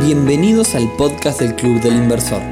[0.00, 2.42] Bienvenidos al podcast del Club del Inversor,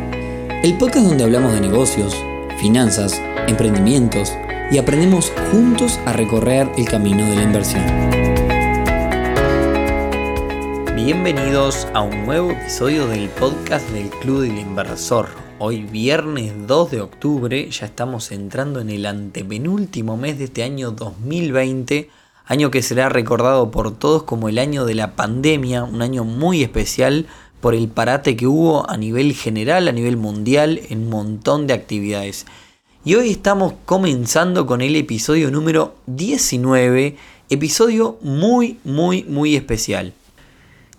[0.62, 2.17] el podcast donde hablamos de negocios,
[2.58, 4.33] finanzas, emprendimientos
[4.73, 7.84] y aprendemos juntos a recorrer el camino de la inversión.
[10.96, 15.29] Bienvenidos a un nuevo episodio del podcast del Club del Inversor.
[15.59, 20.93] Hoy viernes 2 de octubre ya estamos entrando en el antepenúltimo mes de este año
[20.93, 22.09] 2020
[22.47, 26.63] año que será recordado por todos como el año de la pandemia, un año muy
[26.63, 27.27] especial
[27.61, 31.75] por el parate que hubo a nivel general, a nivel mundial, en un montón de
[31.75, 32.45] actividades.
[33.07, 37.16] Y hoy estamos comenzando con el episodio número 19,
[37.49, 40.13] episodio muy, muy, muy especial.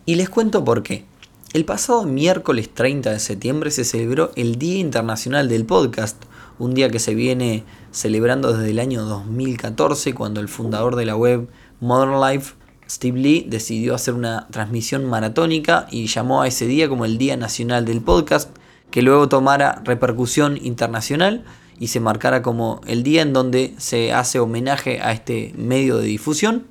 [0.08, 1.06] Y les cuento por qué.
[1.54, 6.18] El pasado miércoles 30 de septiembre se celebró el Día Internacional del Podcast,
[6.60, 11.16] un día que se viene celebrando desde el año 2014 cuando el fundador de la
[11.16, 11.48] web
[11.80, 12.56] Modern Life,
[12.90, 17.38] Steve Lee, decidió hacer una transmisión maratónica y llamó a ese día como el Día
[17.38, 18.56] Nacional del Podcast,
[18.92, 21.44] que luego tomara repercusión internacional
[21.80, 26.08] y se marcara como el día en donde se hace homenaje a este medio de
[26.08, 26.66] difusión.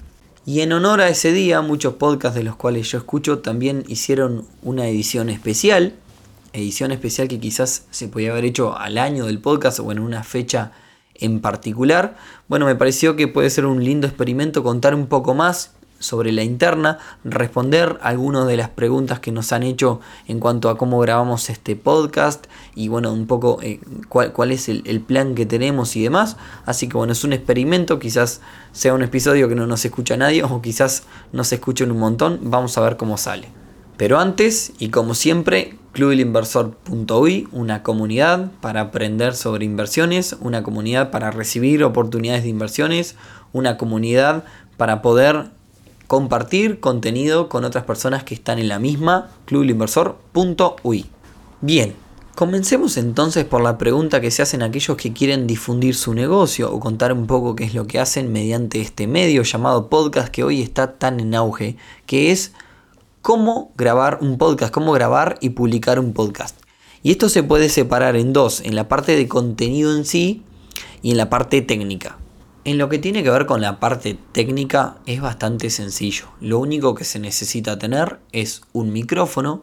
[0.46, 4.46] Y en honor a ese día, muchos podcasts de los cuales yo escucho también hicieron
[4.62, 5.94] una edición especial
[6.54, 10.22] edición especial que quizás se podía haber hecho al año del podcast o en una
[10.22, 10.72] fecha
[11.14, 12.16] en particular.
[12.48, 16.42] Bueno, me pareció que puede ser un lindo experimento contar un poco más sobre la
[16.42, 21.48] interna, responder algunas de las preguntas que nos han hecho en cuanto a cómo grabamos
[21.48, 26.02] este podcast y bueno, un poco eh, cuál, es el, el, plan que tenemos y
[26.02, 26.36] demás.
[26.66, 28.40] Así que bueno, es un experimento, quizás
[28.72, 32.76] sea un episodio que no nos escucha nadie o quizás nos escuchen un montón, vamos
[32.76, 33.48] a ver cómo sale.
[33.96, 41.30] Pero antes, y como siempre, clubelinversor.uy, una comunidad para aprender sobre inversiones, una comunidad para
[41.30, 43.14] recibir oportunidades de inversiones,
[43.52, 44.44] una comunidad
[44.76, 45.46] para poder
[46.06, 51.06] compartir contenido con otras personas que están en la misma, clubelinversor.uy.
[51.60, 51.94] Bien,
[52.34, 56.80] comencemos entonces por la pregunta que se hacen aquellos que quieren difundir su negocio o
[56.80, 60.60] contar un poco qué es lo que hacen mediante este medio llamado podcast que hoy
[60.60, 61.76] está tan en auge,
[62.06, 62.52] que es
[63.24, 66.60] cómo grabar un podcast, cómo grabar y publicar un podcast.
[67.02, 70.42] Y esto se puede separar en dos, en la parte de contenido en sí
[71.00, 72.18] y en la parte técnica.
[72.64, 76.26] En lo que tiene que ver con la parte técnica es bastante sencillo.
[76.42, 79.62] Lo único que se necesita tener es un micrófono.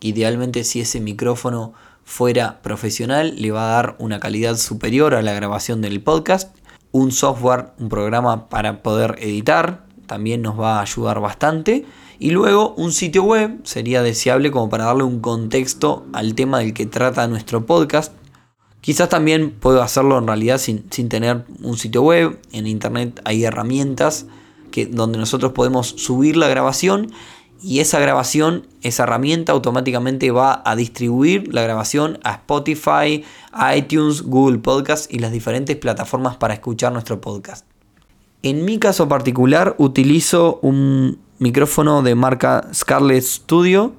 [0.00, 5.32] Idealmente si ese micrófono fuera profesional le va a dar una calidad superior a la
[5.32, 6.56] grabación del podcast.
[6.90, 11.84] Un software, un programa para poder editar también nos va a ayudar bastante
[12.18, 16.72] y luego un sitio web sería deseable como para darle un contexto al tema del
[16.72, 18.12] que trata nuestro podcast.
[18.80, 22.38] Quizás también puedo hacerlo en realidad sin, tener un sitio web.
[22.52, 24.26] En internet hay herramientas
[24.70, 27.12] que, donde nosotros podemos subir la grabación
[27.60, 33.24] y esa grabación, esa herramienta automáticamente va a distribuir la grabación a Spotify,
[33.76, 37.75] iTunes, Google Podcast y las diferentes plataformas para escuchar nuestro podcast.
[38.46, 43.92] En mi caso particular utilizo un micrófono de marca Scarlett Studio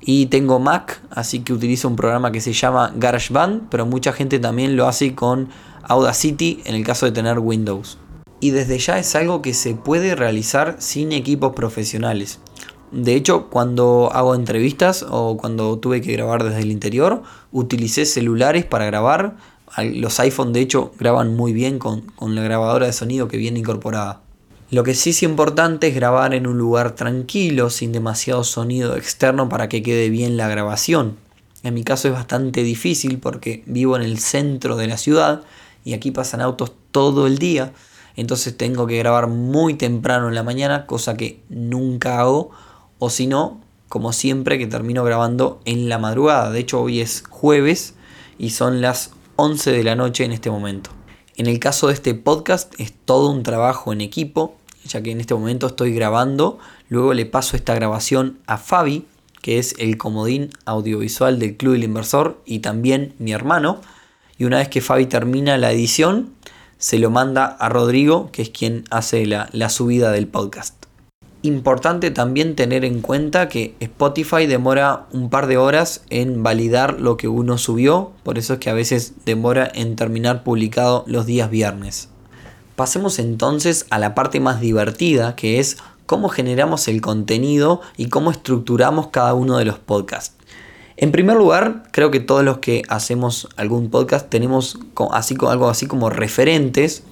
[0.00, 4.38] y tengo Mac, así que utilizo un programa que se llama GarageBand, pero mucha gente
[4.38, 5.48] también lo hace con
[5.82, 7.98] Audacity en el caso de tener Windows.
[8.38, 12.38] Y desde ya es algo que se puede realizar sin equipos profesionales.
[12.92, 18.64] De hecho, cuando hago entrevistas o cuando tuve que grabar desde el interior, utilicé celulares
[18.64, 19.38] para grabar.
[19.76, 23.60] Los iPhone de hecho graban muy bien con, con la grabadora de sonido que viene
[23.60, 24.22] incorporada.
[24.70, 29.48] Lo que sí es importante es grabar en un lugar tranquilo, sin demasiado sonido externo
[29.48, 31.16] para que quede bien la grabación.
[31.62, 35.42] En mi caso es bastante difícil porque vivo en el centro de la ciudad
[35.84, 37.72] y aquí pasan autos todo el día.
[38.14, 42.50] Entonces tengo que grabar muy temprano en la mañana, cosa que nunca hago.
[42.98, 46.50] O si no, como siempre que termino grabando en la madrugada.
[46.50, 47.94] De hecho hoy es jueves
[48.38, 50.90] y son las 11 de la noche en este momento.
[51.36, 55.20] En el caso de este podcast es todo un trabajo en equipo, ya que en
[55.20, 59.06] este momento estoy grabando, luego le paso esta grabación a Fabi,
[59.40, 63.80] que es el comodín audiovisual del Club del Inversor y también mi hermano,
[64.38, 66.34] y una vez que Fabi termina la edición,
[66.78, 70.87] se lo manda a Rodrigo, que es quien hace la, la subida del podcast.
[71.42, 77.16] Importante también tener en cuenta que Spotify demora un par de horas en validar lo
[77.16, 81.48] que uno subió, por eso es que a veces demora en terminar publicado los días
[81.48, 82.08] viernes.
[82.74, 88.32] Pasemos entonces a la parte más divertida, que es cómo generamos el contenido y cómo
[88.32, 90.34] estructuramos cada uno de los podcasts.
[90.96, 96.10] En primer lugar, creo que todos los que hacemos algún podcast tenemos algo así como
[96.10, 97.04] referentes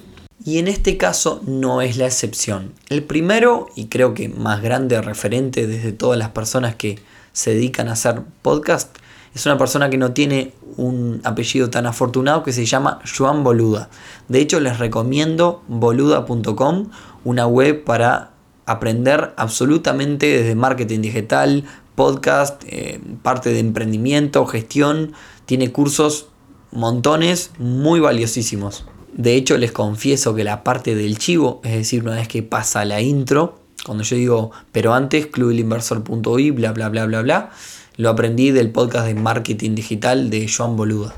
[0.44, 2.72] y en este caso no es la excepción.
[2.88, 6.98] El primero, y creo que más grande referente desde todas las personas que
[7.32, 8.96] se dedican a hacer podcast,
[9.34, 13.90] es una persona que no tiene un apellido tan afortunado que se llama Joan Boluda.
[14.28, 16.90] De hecho, les recomiendo boluda.com,
[17.24, 18.30] una web para
[18.64, 25.12] aprender absolutamente desde marketing digital, podcast, eh, parte de emprendimiento, gestión.
[25.44, 26.28] Tiene cursos
[26.72, 28.86] montones muy valiosísimos.
[29.16, 32.84] De hecho, les confieso que la parte del chivo, es decir, una vez que pasa
[32.84, 37.50] la intro, cuando yo digo, pero antes, clubilinversor.ui, bla, bla, bla, bla, bla,
[37.96, 41.14] lo aprendí del podcast de marketing digital de Joan Boluda.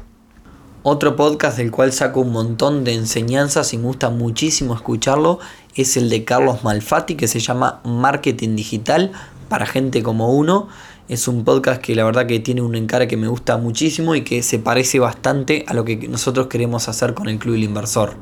[0.85, 5.41] Otro podcast del cual saco un montón de enseñanzas y me gusta muchísimo escucharlo
[5.75, 9.11] es el de Carlos Malfatti que se llama Marketing Digital
[9.49, 10.69] para gente como uno.
[11.09, 14.23] Es un podcast que la verdad que tiene un encare que me gusta muchísimo y
[14.23, 18.17] que se parece bastante a lo que nosotros queremos hacer con el Club del Inversor.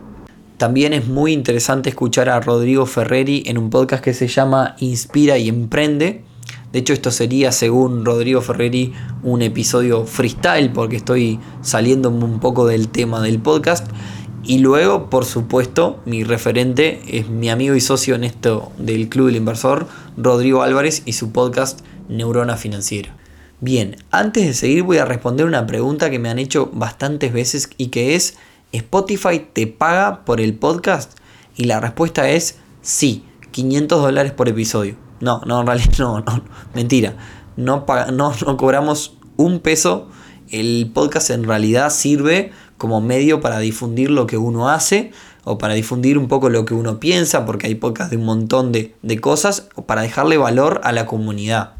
[0.57, 5.37] También es muy interesante escuchar a Rodrigo Ferreri en un podcast que se llama Inspira
[5.37, 6.25] y Emprende
[6.73, 8.93] de hecho, esto sería, según Rodrigo Ferreri,
[9.23, 13.87] un episodio freestyle porque estoy saliendo un poco del tema del podcast.
[14.45, 19.27] Y luego, por supuesto, mi referente es mi amigo y socio en esto del Club
[19.27, 19.87] del Inversor,
[20.17, 23.17] Rodrigo Álvarez, y su podcast Neurona Financiera.
[23.61, 27.71] Bien, antes de seguir voy a responder una pregunta que me han hecho bastantes veces
[27.79, 28.37] y que es,
[28.73, 31.19] ¿Spotify te paga por el podcast?
[31.57, 34.97] Y la respuesta es sí, 500 dólares por episodio.
[35.21, 36.45] No, no, en realidad no, no,
[36.75, 37.17] mentira.
[37.57, 40.09] No, no, no cobramos un peso.
[40.51, 45.13] El podcast en realidad sirve como medio para difundir lo que uno hace
[45.45, 48.73] o para difundir un poco lo que uno piensa, porque hay podcast de un montón
[48.73, 51.75] de, de cosas, o para dejarle valor a la comunidad.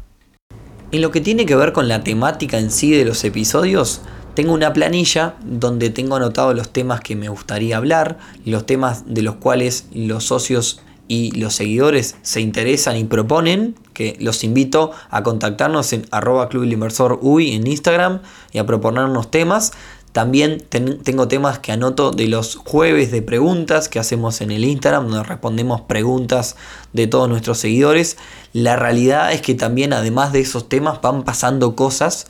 [0.89, 4.01] En lo que tiene que ver con la temática en sí de los episodios,
[4.35, 9.21] tengo una planilla donde tengo anotado los temas que me gustaría hablar, los temas de
[9.21, 10.79] los cuales los socios
[11.09, 16.63] y los seguidores se interesan y proponen, que los invito a contactarnos en arroba Club
[16.63, 18.21] en Instagram
[18.53, 19.73] y a proponernos temas.
[20.17, 20.63] También
[21.03, 25.21] tengo temas que anoto de los jueves de preguntas que hacemos en el Instagram, donde
[25.21, 26.55] respondemos preguntas
[26.91, 28.17] de todos nuestros seguidores.
[28.51, 32.25] La realidad es que también además de esos temas van pasando cosas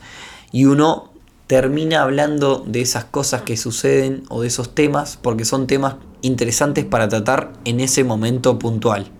[0.52, 1.10] y uno
[1.46, 6.84] termina hablando de esas cosas que suceden o de esos temas porque son temas interesantes
[6.84, 9.10] para tratar en ese momento puntual.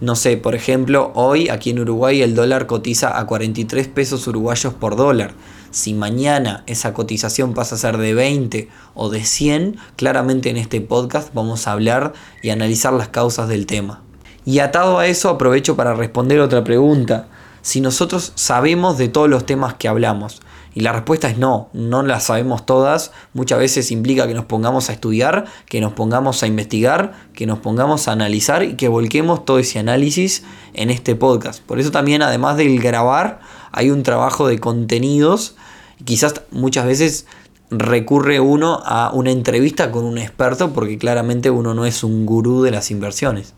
[0.00, 4.72] No sé, por ejemplo, hoy aquí en Uruguay el dólar cotiza a 43 pesos uruguayos
[4.72, 5.34] por dólar.
[5.72, 10.80] Si mañana esa cotización pasa a ser de 20 o de 100, claramente en este
[10.80, 14.00] podcast vamos a hablar y analizar las causas del tema.
[14.46, 17.28] Y atado a eso aprovecho para responder otra pregunta.
[17.60, 20.40] Si nosotros sabemos de todos los temas que hablamos,
[20.72, 23.12] y la respuesta es no, no las sabemos todas.
[23.34, 27.58] Muchas veces implica que nos pongamos a estudiar, que nos pongamos a investigar, que nos
[27.58, 31.62] pongamos a analizar y que volquemos todo ese análisis en este podcast.
[31.62, 33.40] Por eso también, además del grabar,
[33.72, 35.56] hay un trabajo de contenidos.
[36.04, 37.26] Quizás muchas veces
[37.70, 42.62] recurre uno a una entrevista con un experto porque claramente uno no es un gurú
[42.62, 43.54] de las inversiones.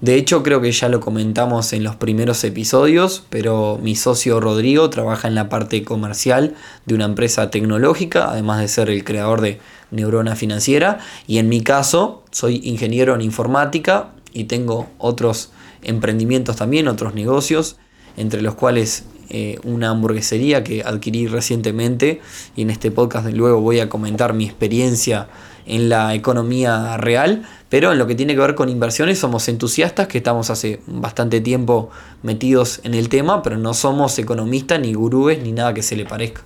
[0.00, 4.90] De hecho, creo que ya lo comentamos en los primeros episodios, pero mi socio Rodrigo
[4.90, 6.54] trabaja en la parte comercial
[6.86, 9.58] de una empresa tecnológica, además de ser el creador de
[9.90, 11.00] Neurona Financiera.
[11.26, 15.50] Y en mi caso, soy ingeniero en informática y tengo otros
[15.82, 17.76] emprendimientos también, otros negocios,
[18.16, 22.20] entre los cuales eh, una hamburguesería que adquirí recientemente.
[22.54, 25.28] Y en este podcast luego voy a comentar mi experiencia
[25.68, 30.08] en la economía real, pero en lo que tiene que ver con inversiones somos entusiastas
[30.08, 31.90] que estamos hace bastante tiempo
[32.22, 36.06] metidos en el tema, pero no somos economistas ni gurúes ni nada que se le
[36.06, 36.42] parezca.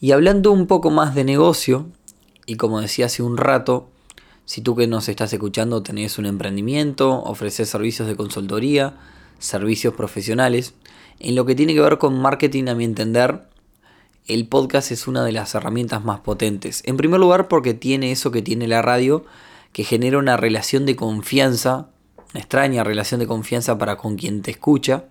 [0.00, 1.86] Y hablando un poco más de negocio,
[2.46, 3.88] y como decía hace un rato,
[4.44, 8.94] si tú que nos estás escuchando tenés un emprendimiento, ofreces servicios de consultoría,
[9.38, 10.74] servicios profesionales,
[11.18, 13.42] en lo que tiene que ver con marketing a mi entender,
[14.26, 16.82] el podcast es una de las herramientas más potentes.
[16.86, 19.24] En primer lugar porque tiene eso que tiene la radio,
[19.72, 21.88] que genera una relación de confianza,
[22.32, 25.06] una extraña relación de confianza para con quien te escucha.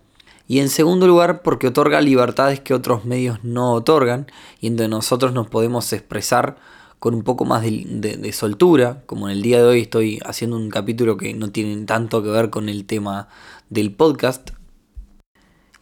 [0.47, 4.27] Y en segundo lugar porque otorga libertades que otros medios no otorgan
[4.59, 6.57] y donde nosotros nos podemos expresar
[6.99, 10.55] con un poco más de, de, soltura, como en el día de hoy estoy haciendo
[10.55, 13.27] un capítulo que no tiene tanto que ver con el tema
[13.69, 14.51] del podcast,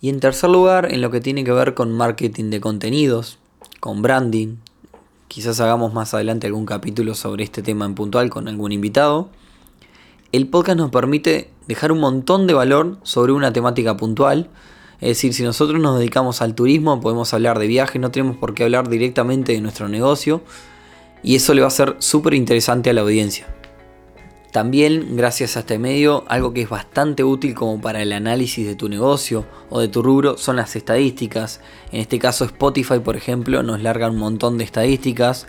[0.01, 3.38] y en tercer lugar, en lo que tiene que ver con marketing de contenidos,
[3.79, 4.56] con branding.
[5.27, 9.29] Quizás hagamos más adelante algún capítulo sobre este tema en puntual con algún invitado.
[10.32, 14.50] El podcast nos permite dejar un montón de valor sobre una temática puntual.
[15.01, 18.53] Es decir, si nosotros nos dedicamos al turismo, podemos hablar de viajes, no tenemos por
[18.53, 20.41] qué hablar directamente de nuestro negocio.
[21.24, 23.59] Y eso le va a ser súper interesante a la audiencia.
[24.51, 28.75] También, gracias a este medio, algo que es bastante útil como para el análisis de
[28.75, 31.62] tu negocio o de tu rubro son las estadísticas.
[31.91, 35.46] En este caso Spotify, por ejemplo, nos larga un montón de estadísticas.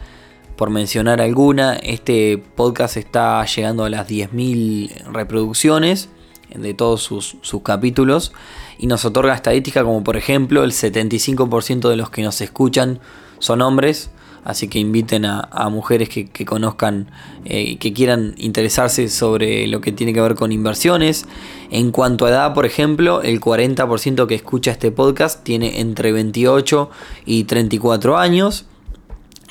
[0.55, 6.11] Por mencionar alguna, este podcast está llegando a las 10.000 reproducciones
[6.55, 8.33] de todos sus, sus, capítulos
[8.77, 12.99] y nos otorga estadísticas como por ejemplo el 75% de los que nos escuchan
[13.39, 14.11] son hombres,
[14.45, 17.11] Así que inviten a, mujeres que, conozcan
[17.45, 21.27] y eh, que quieran interesarse sobre lo que tiene que ver con inversiones.
[21.71, 26.91] En cuanto a edad, por ejemplo, el 40% que escucha este podcast tiene entre 28
[27.27, 28.67] y 34 años.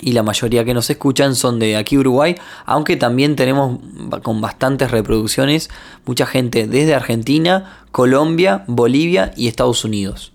[0.01, 3.79] Y la mayoría que nos escuchan son de aquí Uruguay, aunque también tenemos
[4.24, 5.69] con bastantes reproducciones
[6.05, 10.31] mucha gente desde Argentina, Colombia, Bolivia y Estados Unidos.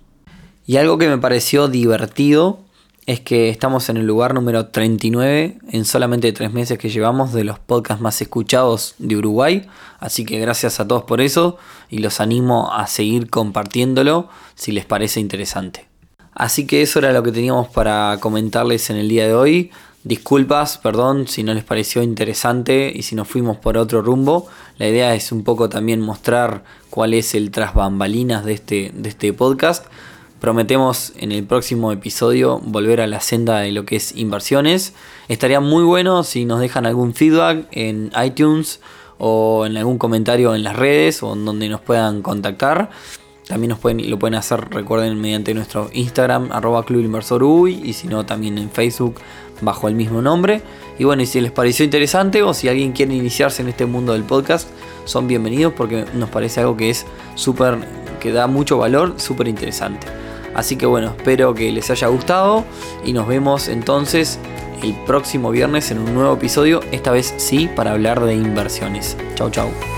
[0.67, 2.64] Y algo que me pareció divertido
[3.07, 7.45] es que estamos en el lugar número 39 en solamente tres meses que llevamos de
[7.45, 9.67] los podcasts más escuchados de Uruguay.
[9.99, 11.59] Así que gracias a todos por eso
[11.91, 15.87] y los animo a seguir compartiéndolo si les parece interesante.
[16.33, 19.71] Así que eso era lo que teníamos para comentarles en el día de hoy.
[20.03, 24.49] Disculpas, perdón si no les pareció interesante y si nos fuimos por otro rumbo.
[24.79, 29.09] La idea es un poco también mostrar cuál es el tras bambalinas de este, de
[29.11, 29.87] este podcast
[30.45, 34.93] Prometemos en el próximo episodio volver a la senda de lo que es inversiones.
[35.27, 38.81] Estaría muy bueno si nos dejan algún feedback en iTunes
[39.17, 42.91] o en algún comentario en las redes o en donde nos puedan contactar.
[43.49, 48.27] También nos pueden, lo pueden hacer, recuerden, mediante nuestro Instagram, arroba Club y si no,
[48.27, 49.15] también en Facebook
[49.63, 50.61] bajo el mismo nombre.
[50.99, 54.13] Y bueno, y si les pareció interesante o si alguien quiere iniciarse en este mundo
[54.13, 54.69] del podcast,
[55.07, 57.79] son bienvenidos porque nos parece algo que es súper,
[58.21, 60.24] que da mucho valor, súper interesante.
[60.55, 62.65] Así que bueno, espero que les haya gustado
[63.05, 64.39] y nos vemos entonces
[64.83, 69.17] el próximo viernes en un nuevo episodio, esta vez sí para hablar de inversiones.
[69.35, 69.94] Chau chau.